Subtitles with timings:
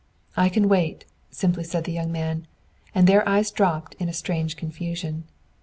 [0.35, 2.47] "I can wait!" simply said the young man,
[2.95, 5.25] and their eyes dropped in a strange confusion.